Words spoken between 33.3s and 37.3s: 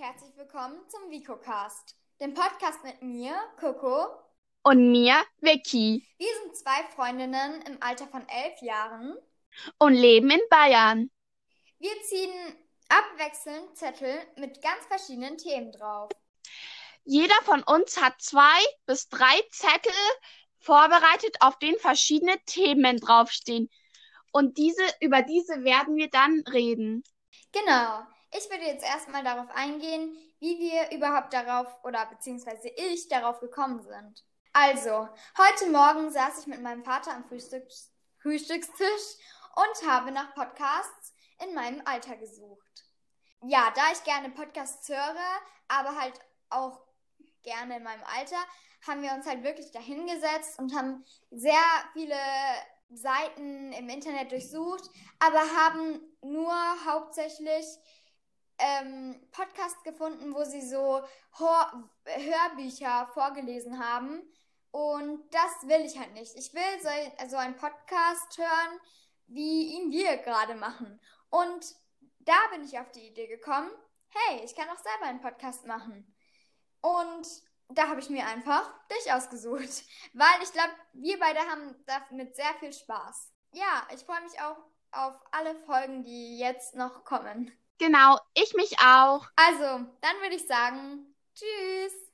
gekommen sind. Also, heute Morgen saß ich mit meinem Vater am